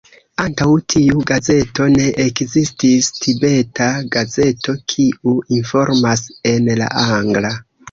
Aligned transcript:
Antaŭ 0.43 0.69
tiu 0.93 1.19
gazeto, 1.31 1.85
ne 1.95 2.07
ekzistis 2.23 3.11
Tibeta 3.19 3.91
gazeto 4.17 4.77
kiu 4.95 5.37
informas 5.61 6.27
en 6.57 6.75
la 6.83 6.93
angla. 7.07 7.57